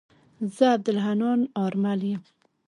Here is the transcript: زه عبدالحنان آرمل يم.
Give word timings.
زه 0.55 0.63
عبدالحنان 0.75 1.39
آرمل 1.65 2.01
يم. 2.11 2.21